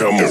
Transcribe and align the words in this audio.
Come 0.00 0.14
on. 0.14 0.29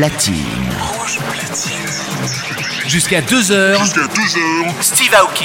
platine. 0.00 0.34
Rouge 0.78 1.18
platine. 1.30 2.88
Jusqu'à 2.88 3.20
2h. 3.20 3.78
Jusqu'à 3.78 4.06
2h. 4.06 4.80
Steve 4.80 5.12
Aoki. 5.12 5.44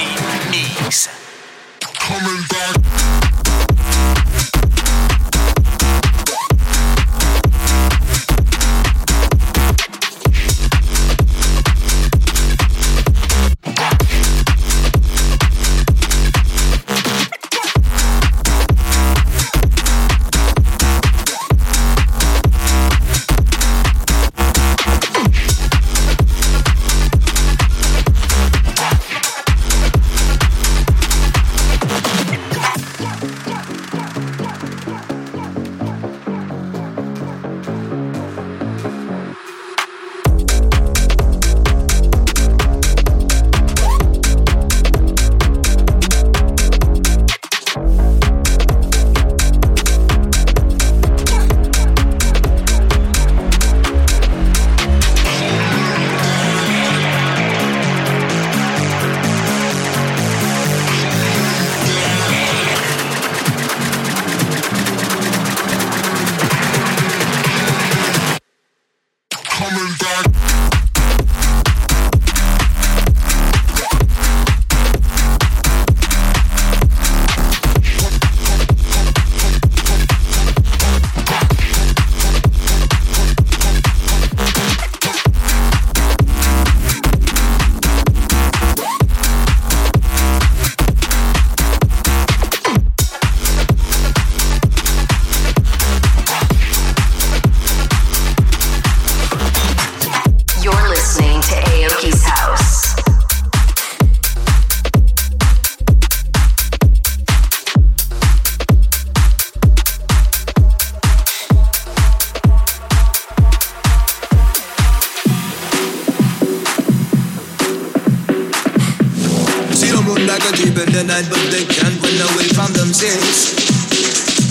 Come 120.26 120.42
back 120.42 120.58
deep 120.58 120.74
in 120.74 120.90
the 120.90 121.04
night, 121.06 121.30
but 121.30 121.38
they 121.54 121.62
can't 121.70 122.02
run 122.02 122.18
away 122.18 122.50
from 122.50 122.74
themselves. 122.74 123.54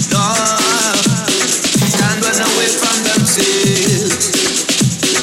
No, 0.06 0.23
can't 1.99 2.23
run 2.23 2.38
away 2.38 2.71
from 2.79 2.94
themselves. 3.03 4.15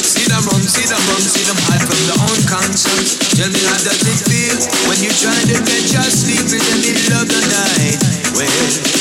See 0.03 0.27
them 0.27 0.43
run, 0.43 0.59
see 0.59 0.83
them 0.91 0.99
run, 1.07 1.23
see 1.23 1.47
them 1.47 1.55
hide 1.55 1.87
from 1.87 2.03
their 2.03 2.19
own 2.27 2.41
conscience. 2.51 3.15
Tell 3.31 3.47
me 3.47 3.63
how 3.63 3.79
does 3.79 4.03
it 4.03 4.19
feel 4.27 4.59
when 4.91 4.99
you 4.99 5.15
try 5.15 5.39
to 5.39 5.55
catch 5.55 5.95
your 5.95 6.11
sleep 6.11 6.43
in 6.43 6.59
the 6.59 6.75
middle 6.83 7.15
of 7.15 7.31
the 7.31 7.41
night? 7.47 7.99
Well. 8.35 9.00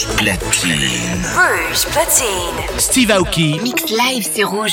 Rouge 0.00 0.16
platine. 0.16 1.26
Rouge 1.34 1.84
platine. 1.90 2.78
Steve 2.78 3.10
Aoki. 3.10 3.60
Mix 3.62 3.90
live, 3.90 4.26
c'est 4.32 4.44
rouge. 4.44 4.72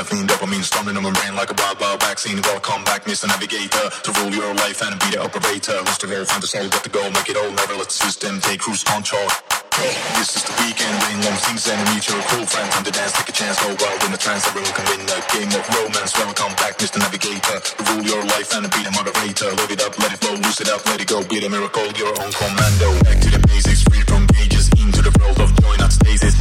Epinephrine, 0.00 0.24
dopamine, 0.24 0.64
storming 0.64 0.96
on 0.96 1.02
my 1.04 1.12
brain 1.12 1.36
like 1.36 1.52
a 1.52 1.56
wild, 1.60 1.76
wild 1.76 2.00
vaccine. 2.00 2.40
Welcome 2.48 2.84
back, 2.88 3.04
Mr. 3.04 3.28
Navigator, 3.28 3.92
to 4.00 4.10
rule 4.16 4.32
your 4.32 4.48
life 4.64 4.80
and 4.80 4.96
be 4.96 5.12
the 5.12 5.20
operator. 5.20 5.76
Who's 5.76 6.00
to 6.00 6.08
goal, 6.08 6.24
find 6.24 6.40
the 6.40 6.48
soul, 6.48 6.64
got 6.72 6.80
the 6.80 6.88
goal, 6.88 7.04
make 7.12 7.28
it 7.28 7.36
all, 7.36 7.52
never 7.52 7.76
let 7.76 7.92
the 7.92 7.98
system 8.08 8.40
take 8.40 8.64
cruise 8.64 8.80
control. 8.80 9.28
Hey, 9.76 9.92
this 10.16 10.40
is 10.40 10.42
the 10.48 10.56
weekend, 10.56 10.96
rain 11.04 11.20
long 11.20 11.36
things 11.44 11.68
and 11.68 11.76
meet 11.92 12.08
your 12.08 12.16
cool 12.32 12.48
friend. 12.48 12.64
Time 12.72 12.84
to 12.88 12.92
dance, 12.96 13.12
take 13.12 13.28
a 13.28 13.36
chance, 13.36 13.60
go 13.60 13.76
wild 13.76 14.00
in 14.08 14.10
the 14.16 14.16
trance, 14.16 14.48
everyone 14.48 14.72
can 14.72 14.88
win 14.88 15.04
a 15.04 15.20
game 15.36 15.52
of 15.52 15.64
romance. 15.68 16.16
Welcome 16.16 16.56
back, 16.56 16.80
Mr. 16.80 16.96
Navigator, 16.96 17.60
to 17.60 17.80
rule 17.92 18.04
your 18.08 18.24
life 18.32 18.56
and 18.56 18.64
be 18.72 18.80
the 18.80 18.92
moderator. 18.96 19.52
Live 19.52 19.68
it 19.68 19.84
up, 19.84 19.92
let 20.00 20.16
it 20.16 20.20
flow, 20.24 20.32
loose 20.40 20.64
it 20.64 20.72
up, 20.72 20.80
let 20.88 21.04
it 21.04 21.12
go, 21.12 21.20
be 21.28 21.44
the 21.44 21.52
miracle, 21.52 21.84
your 22.00 22.16
own 22.24 22.32
commando. 22.32 22.88
Back 23.04 23.20
to 23.20 23.28
the 23.36 23.40
basics, 23.44 23.84
free 23.84 24.00
from 24.08 24.24
cages, 24.32 24.72
into 24.80 25.04
the 25.04 25.12
world 25.20 25.36
of 25.44 25.52
joy, 25.60 25.76
not 25.76 25.92
stasis. 25.92 26.39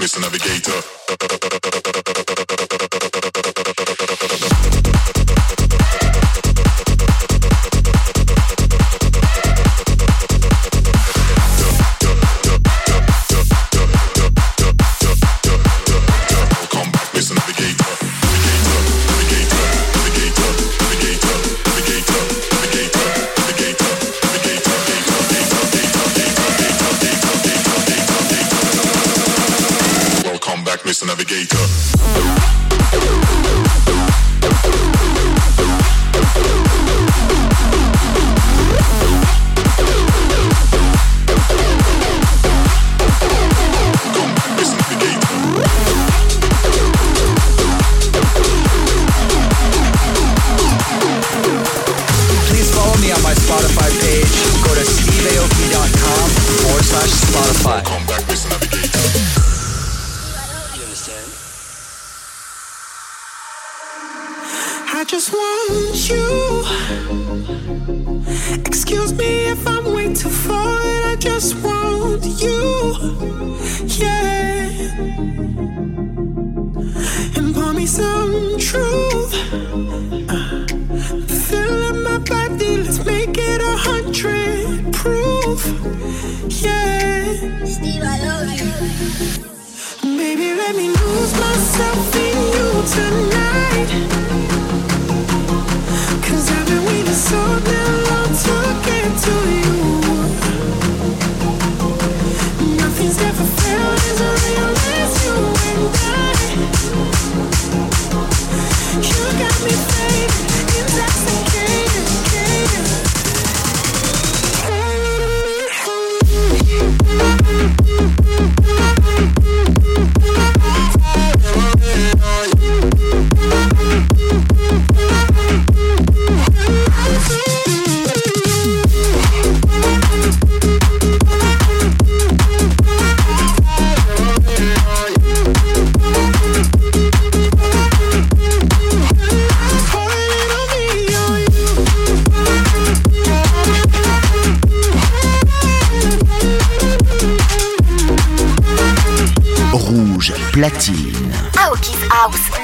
Mr. 0.00 0.18
Navigator. 0.18 1.00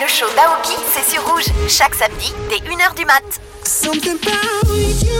Le 0.06 0.12
show 0.12 0.26
d'Aoki, 0.36 0.76
c'est 0.94 1.10
sur 1.10 1.20
Rouge, 1.26 1.46
chaque 1.68 1.96
samedi 1.96 2.32
dès 2.48 2.58
1h 2.58 2.94
du 2.94 3.04
mat. 3.06 3.24
Something 3.64 4.16
about 4.22 4.68
you 5.02 5.18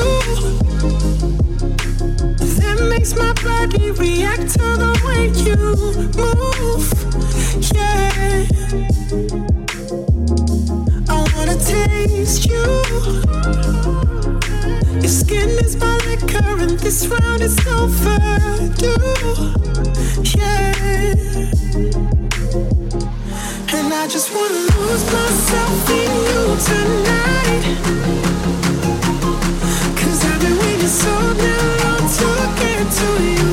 that 2.60 2.80
makes 2.88 3.16
my 3.16 3.32
body 3.42 3.90
react 3.90 4.52
to 4.52 4.76
the 4.76 4.92
way 5.04 5.32
you 5.42 5.56
move. 6.14 6.86
Yeah, 7.74 8.46
I 11.08 11.24
wanna 11.34 11.56
taste 11.56 12.46
you. 12.46 12.62
Your 15.00 15.10
skin 15.10 15.50
is 15.64 15.76
my 15.78 15.98
liquor, 16.06 16.60
and 16.60 16.78
this 16.78 17.08
round 17.08 17.42
is 17.42 17.58
overdue. 17.66 19.02
Yeah. 20.22 20.66
I 23.98 24.06
just 24.06 24.30
wanna 24.32 24.54
lose 24.54 25.04
myself 25.10 25.90
in 25.90 26.10
you 26.28 26.56
I've 30.24 30.40
been 30.40 30.56
waiting 30.58 30.86
so 30.86 31.14
long 31.42 32.04
to 32.18 32.28
get 32.60 32.84
to 33.00 33.08
you. 33.36 33.52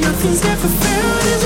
Nothing's 0.00 0.42
ever 0.44 0.68
felt 0.82 1.24
as 1.34 1.45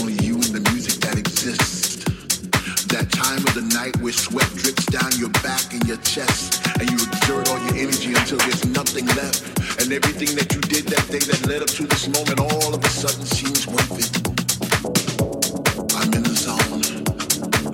only 0.00 0.14
you 0.24 0.34
and 0.34 0.52
the 0.54 0.64
music 0.70 1.00
that 1.00 1.18
exists. 1.18 2.04
That 2.88 3.10
time 3.10 3.42
of 3.46 3.54
the 3.54 3.66
night 3.74 3.96
where 3.98 4.12
sweat 4.12 4.48
drips 4.54 4.86
down 4.86 5.10
your 5.18 5.30
back 5.42 5.72
and 5.72 5.82
your 5.86 5.98
chest, 5.98 6.62
and 6.80 6.88
you 6.90 6.96
exert 6.96 7.48
all 7.48 7.58
your 7.66 7.76
energy 7.76 8.14
until 8.14 8.38
there's 8.38 8.64
nothing 8.64 9.06
left. 9.18 9.42
And 9.80 9.92
everything 9.92 10.34
that 10.36 10.54
you 10.54 10.60
did 10.60 10.86
that 10.88 11.04
day 11.10 11.18
that 11.18 11.46
led 11.46 11.62
up 11.62 11.68
to 11.68 11.86
this 11.86 12.08
moment 12.08 12.40
all 12.40 12.74
of 12.74 12.84
a 12.84 12.88
sudden 12.88 13.24
seems 13.26 13.66
worth 13.66 13.98
it. 13.98 14.10
I'm 15.98 16.10
in 16.14 16.22
the 16.22 16.34
zone. 16.34 16.82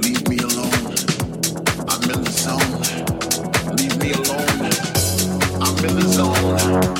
Leave 0.00 0.26
me 0.28 0.38
alone. 0.40 0.96
I'm 1.88 2.04
in 2.10 2.20
the 2.24 2.32
zone. 2.32 2.80
Leave 3.76 3.96
me 4.00 4.12
alone. 4.12 4.60
I'm 5.62 5.84
in 5.84 5.94
the 5.96 6.08
zone. 6.08 6.99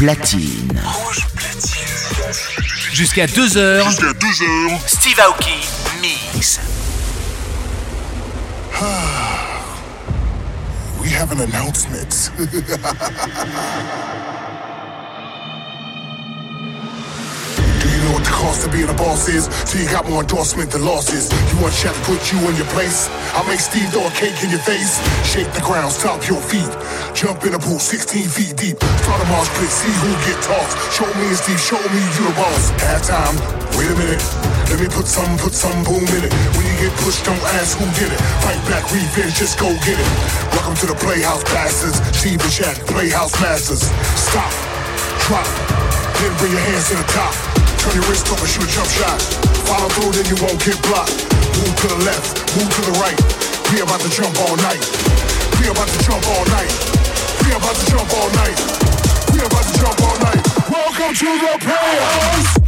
platine. 0.00 0.80
Rouge 0.82 1.26
platine. 1.36 1.84
Jusqu'à 2.90 3.26
2h. 3.26 3.84
Jusqu'à 3.84 4.12
2h. 4.12 4.78
Steve 4.86 5.20
Aoki 5.20 5.60
mix. 6.00 6.58
we 11.02 11.10
have 11.10 11.30
an 11.32 11.40
announcement. 11.40 12.30
what 18.12 18.24
the 18.24 18.30
cost 18.30 18.66
of 18.66 18.72
being 18.72 18.88
a 18.88 18.94
boss 18.94 19.28
is 19.28 19.44
So 19.68 19.78
you 19.78 19.88
got 19.88 20.08
more 20.08 20.22
endorsement 20.22 20.70
than 20.70 20.84
losses 20.84 21.30
You 21.52 21.62
want 21.62 21.74
Chef 21.74 21.94
put 22.04 22.32
you 22.32 22.38
in 22.48 22.56
your 22.56 22.66
place 22.66 23.08
I'll 23.34 23.46
make 23.46 23.60
Steve 23.60 23.88
throw 23.90 24.06
a 24.06 24.10
cake 24.10 24.42
in 24.42 24.50
your 24.50 24.60
face 24.60 25.00
Shake 25.24 25.50
the 25.52 25.60
ground, 25.60 25.92
stop 25.92 26.26
your 26.28 26.40
feet 26.40 26.70
Jump 27.20 27.44
in 27.44 27.52
a 27.52 27.60
pool 27.60 27.76
16 27.76 28.32
feet 28.32 28.56
deep. 28.56 28.80
Start 28.80 29.20
a 29.20 29.28
march 29.28 29.44
pit, 29.60 29.68
see 29.68 29.92
who 30.00 30.08
get 30.24 30.40
tossed. 30.40 30.72
Show 30.88 31.04
me 31.20 31.28
it's 31.28 31.44
deep, 31.44 31.60
show 31.60 31.76
me 31.92 32.00
you 32.16 32.24
the 32.24 32.32
boss. 32.32 32.72
Half 32.80 33.12
time, 33.12 33.36
wait 33.76 33.92
a 33.92 33.96
minute. 34.00 34.24
Let 34.72 34.80
me 34.80 34.88
put 34.88 35.04
some, 35.04 35.28
put 35.36 35.52
some 35.52 35.84
boom 35.84 36.00
in 36.16 36.24
it. 36.24 36.32
When 36.56 36.64
you 36.64 36.72
get 36.80 36.96
pushed, 37.04 37.28
don't 37.28 37.36
ask 37.60 37.76
who 37.76 37.84
did 38.00 38.08
it. 38.08 38.16
Fight 38.40 38.56
back, 38.72 38.88
revenge, 38.88 39.36
just 39.36 39.60
go 39.60 39.68
get 39.84 40.00
it. 40.00 40.10
Welcome 40.56 40.72
to 40.80 40.88
the 40.88 40.96
Playhouse 40.96 41.44
Bastards. 41.52 42.00
Steve 42.16 42.40
and 42.40 42.48
Shaq, 42.56 42.80
Playhouse 42.88 43.36
Masters. 43.36 43.84
Stop, 44.16 44.48
drop, 45.28 45.44
then 46.24 46.32
bring 46.40 46.56
your 46.56 46.64
hands 46.72 46.88
to 46.88 46.96
the 46.96 47.04
top. 47.12 47.36
Turn 47.84 48.00
your 48.00 48.08
wrist 48.08 48.32
over, 48.32 48.48
shoot 48.48 48.64
a 48.64 48.70
jump 48.72 48.88
shot. 48.96 49.20
Follow 49.68 49.92
through, 49.92 50.16
then 50.16 50.24
you 50.24 50.40
won't 50.40 50.56
get 50.64 50.80
blocked. 50.88 51.20
Move 51.60 51.76
to 51.84 51.86
the 51.92 52.00
left, 52.00 52.32
move 52.56 52.72
to 52.80 52.82
the 52.88 52.96
right. 52.96 53.20
We 53.76 53.84
about 53.84 54.00
to 54.00 54.08
jump 54.08 54.32
all 54.40 54.56
night. 54.64 54.80
We 55.60 55.68
about 55.68 55.84
to 55.84 56.00
jump 56.00 56.24
all 56.32 56.48
night. 56.48 56.89
We 57.50 57.56
about 57.56 57.74
to 57.74 57.86
jump 57.86 58.14
all 58.14 58.30
night. 58.30 58.60
We 59.32 59.40
about 59.40 59.64
to 59.64 59.80
jump 59.80 60.00
all 60.02 60.16
night. 60.20 60.70
Welcome 60.70 61.14
to 61.16 61.24
the 61.24 61.58
Playhouse. 61.58 62.59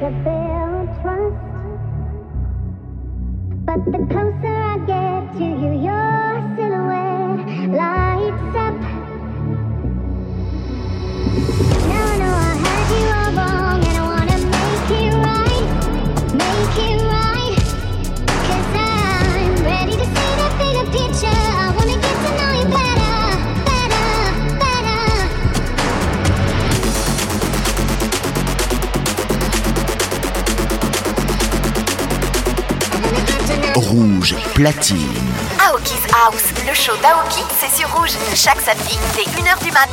But 0.00 0.10
the 3.86 4.06
closer 4.10 4.56
I 4.56 4.78
get 4.86 5.38
to 5.38 5.44
you, 5.44 5.72
your 5.82 6.42
silhouette 6.56 7.70
lights 7.70 8.03
platine. 34.54 35.12
Aoki's 35.58 36.06
House, 36.12 36.44
le 36.66 36.74
show 36.74 36.92
d'Aoki, 37.02 37.42
c'est 37.58 37.76
sur 37.76 37.88
rouge. 37.94 38.12
Chaque 38.34 38.60
samedi, 38.60 38.98
dès 39.16 39.24
1h 39.24 39.64
du 39.64 39.72
mat. 39.72 39.88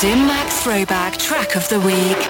Dim 0.00 0.26
Mak 0.26 0.48
Throwback 0.48 1.18
Track 1.18 1.56
of 1.56 1.68
the 1.68 1.78
Week. 1.78 2.29